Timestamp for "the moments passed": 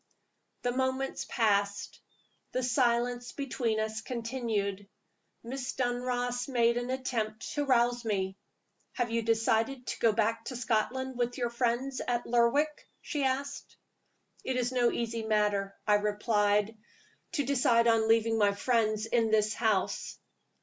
0.63-1.99